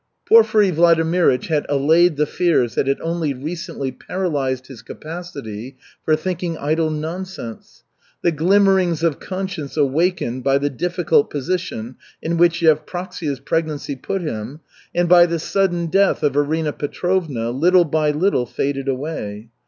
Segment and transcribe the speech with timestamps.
[0.27, 6.57] Porfiry Vladimirych had allayed the fears that had only recently paralyzed his capacity for thinking
[6.57, 7.83] idle nonsense.
[8.23, 14.61] The glimmerings of conscience awakened by the difficult position in which Yevpraksia's pregnancy put him,
[14.95, 19.49] and by the sudden death of Arina Petrovna, little by little faded away.